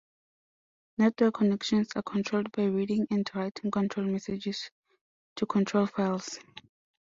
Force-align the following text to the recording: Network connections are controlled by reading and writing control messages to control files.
Network 0.97 1.35
connections 1.35 1.89
are 1.95 2.01
controlled 2.01 2.51
by 2.53 2.63
reading 2.63 3.05
and 3.11 3.29
writing 3.35 3.69
control 3.69 4.07
messages 4.07 4.71
to 5.35 5.45
control 5.45 5.85
files. 5.85 6.39